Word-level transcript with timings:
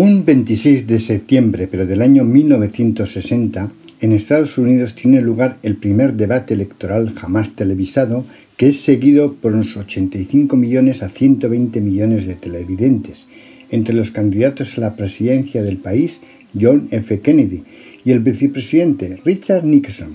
Un 0.00 0.24
26 0.24 0.86
de 0.86 1.00
septiembre, 1.00 1.66
pero 1.66 1.84
del 1.84 2.02
año 2.02 2.22
1960, 2.22 3.72
en 4.00 4.12
Estados 4.12 4.56
Unidos 4.56 4.94
tiene 4.94 5.20
lugar 5.20 5.58
el 5.64 5.74
primer 5.74 6.14
debate 6.14 6.54
electoral 6.54 7.14
jamás 7.16 7.56
televisado, 7.56 8.24
que 8.56 8.68
es 8.68 8.80
seguido 8.80 9.34
por 9.34 9.54
unos 9.54 9.76
85 9.76 10.54
millones 10.54 11.02
a 11.02 11.08
120 11.08 11.80
millones 11.80 12.28
de 12.28 12.34
televidentes, 12.36 13.26
entre 13.70 13.92
los 13.92 14.12
candidatos 14.12 14.78
a 14.78 14.82
la 14.82 14.94
presidencia 14.94 15.64
del 15.64 15.78
país, 15.78 16.20
John 16.54 16.86
F. 16.92 17.18
Kennedy, 17.18 17.64
y 18.04 18.12
el 18.12 18.20
vicepresidente 18.20 19.18
Richard 19.24 19.64
Nixon. 19.64 20.12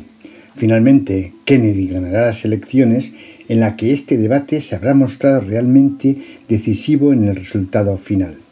Finalmente, 0.55 1.33
Kennedy 1.43 1.87
ganará 1.87 2.27
las 2.27 2.45
elecciones 2.45 3.11
en 3.49 3.59
la 3.59 3.75
que 3.75 3.91
este 3.91 4.15
debate 4.15 4.61
se 4.61 4.75
habrá 4.75 4.93
mostrado 4.93 5.41
realmente 5.41 6.15
decisivo 6.47 7.11
en 7.11 7.25
el 7.25 7.35
resultado 7.35 7.97
final 7.97 8.42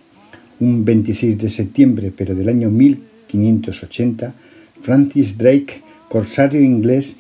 un 0.62 0.86
26 0.86 1.38
de 1.38 1.50
septiembre, 1.50 2.14
pero 2.16 2.36
del 2.36 2.48
año 2.48 2.70
1580, 2.70 4.34
Francis 4.82 5.38
Drake, 5.38 5.82
corsario 6.08 6.62
inglés, 6.62 7.16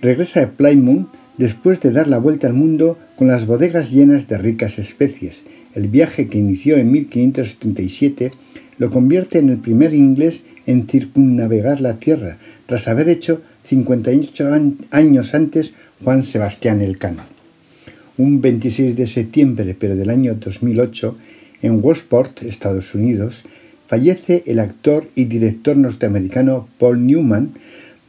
regresa 0.00 0.42
a 0.42 0.50
Plymouth 0.50 1.08
después 1.36 1.80
de 1.80 1.92
dar 1.92 2.08
la 2.08 2.18
vuelta 2.18 2.46
al 2.46 2.54
mundo 2.54 2.98
con 3.16 3.28
las 3.28 3.46
bodegas 3.46 3.92
llenas 3.92 4.28
de 4.28 4.38
ricas 4.38 4.78
especies. 4.78 5.42
El 5.74 5.88
viaje 5.88 6.28
que 6.28 6.38
inició 6.38 6.78
en 6.78 6.90
1577 6.90 8.30
lo 8.78 8.90
convierte 8.90 9.38
en 9.38 9.50
el 9.50 9.58
primer 9.58 9.94
inglés 9.94 10.42
en 10.66 10.88
circunnavegar 10.88 11.80
la 11.80 11.98
Tierra, 11.98 12.38
tras 12.66 12.88
haber 12.88 13.08
hecho 13.08 13.42
58 13.68 14.50
años 14.90 15.34
antes 15.34 15.74
Juan 16.02 16.24
Sebastián 16.24 16.80
Elcano. 16.80 17.24
Un 18.18 18.40
26 18.40 18.96
de 18.96 19.06
septiembre, 19.06 19.76
pero 19.78 19.96
del 19.96 20.08
año 20.08 20.34
2008, 20.34 21.16
en 21.62 21.80
Westport, 21.82 22.42
Estados 22.42 22.94
Unidos, 22.94 23.44
fallece 23.86 24.42
el 24.46 24.58
actor 24.58 25.08
y 25.14 25.24
director 25.24 25.76
norteamericano 25.76 26.68
Paul 26.78 27.06
Newman, 27.06 27.54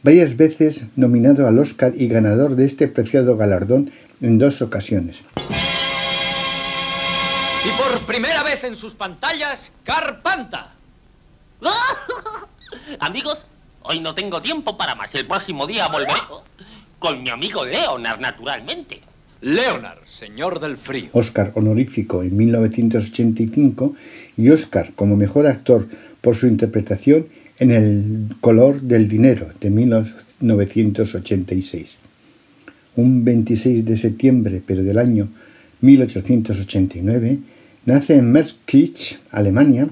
varias 0.02 0.36
veces 0.36 0.82
nominado 0.96 1.46
al 1.46 1.58
Oscar 1.58 1.92
y 1.96 2.08
ganador 2.08 2.56
de 2.56 2.66
este 2.66 2.88
preciado 2.88 3.36
galardón 3.36 3.90
en 4.20 4.38
dos 4.38 4.62
ocasiones. 4.62 5.22
Y 7.64 7.70
por 7.76 8.06
primera 8.06 8.42
vez 8.42 8.64
en 8.64 8.76
sus 8.76 8.94
pantallas, 8.94 9.72
Carpanta. 9.84 10.72
Amigos, 13.00 13.44
hoy 13.82 14.00
no 14.00 14.14
tengo 14.14 14.40
tiempo 14.40 14.76
para 14.76 14.94
más. 14.94 15.14
El 15.14 15.26
próximo 15.26 15.66
día 15.66 15.88
volveré 15.88 16.20
con 16.98 17.22
mi 17.22 17.30
amigo 17.30 17.64
Leonard, 17.64 18.20
naturalmente. 18.20 18.97
Leonard, 19.40 20.00
señor 20.04 20.58
del 20.58 20.76
frío. 20.76 21.10
Oscar 21.12 21.52
honorífico 21.54 22.24
en 22.24 22.36
1985 22.36 23.94
y 24.36 24.50
Oscar 24.50 24.90
como 24.96 25.14
mejor 25.16 25.46
actor 25.46 25.86
por 26.20 26.34
su 26.34 26.48
interpretación 26.48 27.26
en 27.60 27.70
El 27.70 28.34
color 28.40 28.80
del 28.80 29.06
dinero 29.08 29.48
de 29.60 29.70
1986. 29.70 31.98
Un 32.96 33.24
26 33.24 33.84
de 33.84 33.96
septiembre, 33.96 34.60
pero 34.64 34.82
del 34.82 34.98
año 34.98 35.28
1889, 35.80 37.38
nace 37.84 38.16
en 38.16 38.32
Merskirch, 38.32 39.20
Alemania, 39.30 39.88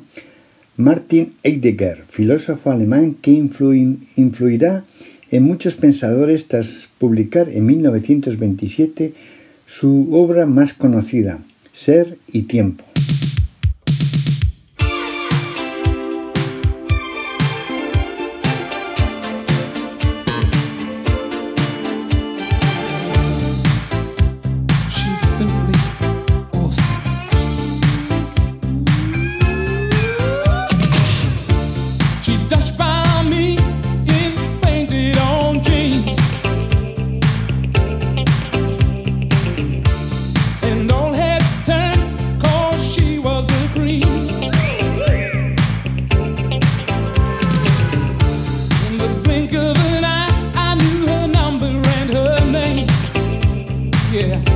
Martin 0.76 1.34
Heidegger, 1.42 2.02
filósofo 2.08 2.72
alemán 2.72 3.14
que 3.14 3.30
influirá 3.30 4.84
en 5.30 5.42
muchos 5.42 5.76
pensadores 5.76 6.46
tras 6.46 6.88
publicar 6.98 7.48
en 7.48 7.66
1927 7.66 9.14
su 9.66 10.08
obra 10.12 10.46
más 10.46 10.72
conocida, 10.72 11.40
Ser 11.72 12.18
y 12.32 12.42
Tiempo. 12.42 12.84
yeah. 54.16 54.55